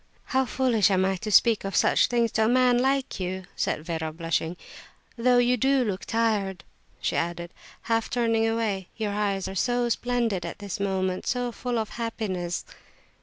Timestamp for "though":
5.15-5.37